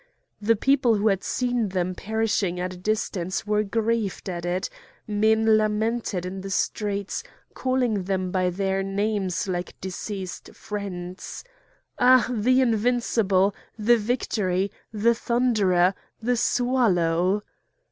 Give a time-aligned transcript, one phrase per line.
[0.41, 4.67] The people who had seen them perishing at a distance were grieved at it;
[5.05, 7.21] men lamented in the streets,
[7.53, 11.43] calling them by their names like deceased friends:
[11.99, 12.27] "Ah!
[12.33, 13.53] the Invincible!
[13.77, 14.71] the Victory!
[14.91, 15.93] the Thunderer!
[16.19, 17.43] the Swallow!"